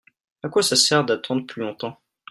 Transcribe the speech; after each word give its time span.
A 0.41 0.49
quoi 0.49 0.63
ça 0.63 0.75
sert 0.75 1.05
d'attendre 1.05 1.45
plus 1.45 1.61
longtemps? 1.61 1.99